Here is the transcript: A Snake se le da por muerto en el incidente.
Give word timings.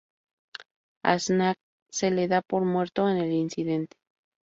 A 1.03 1.19
Snake 1.19 1.61
se 1.91 2.09
le 2.09 2.27
da 2.27 2.41
por 2.41 2.63
muerto 2.65 3.07
en 3.07 3.17
el 3.17 3.31
incidente. 3.31 3.97